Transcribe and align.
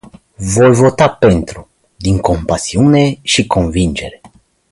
Voi 0.39 0.71
vota 0.73 1.09
pentru, 1.09 1.69
din 1.97 2.17
compasiune 2.19 3.19
și 3.23 3.47
convingere. 3.47 4.21